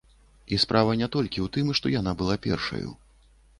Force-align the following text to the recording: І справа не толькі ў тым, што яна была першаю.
І 0.55 0.57
справа 0.63 0.95
не 1.01 1.09
толькі 1.17 1.39
ў 1.45 1.53
тым, 1.59 1.69
што 1.81 1.93
яна 1.99 2.17
была 2.25 2.41
першаю. 2.49 2.89